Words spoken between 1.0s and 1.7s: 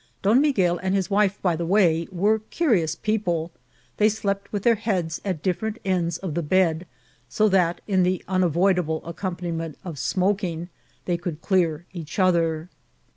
wife, by the